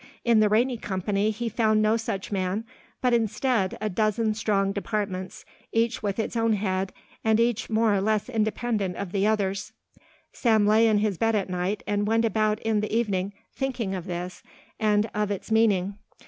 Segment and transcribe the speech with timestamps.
[0.25, 2.63] In the Rainey Company he found no such man,
[3.01, 6.91] but, instead, a dozen strong departments, each with its own head
[7.23, 9.73] and each more or less independent of the others.
[10.33, 14.07] Sam lay in his bed at night and went about in the evening thinking of
[14.07, 14.41] this
[14.79, 15.99] and of its meaning.